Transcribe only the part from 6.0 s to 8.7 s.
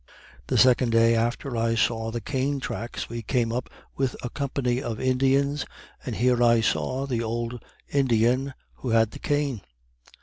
and here I saw the old Indian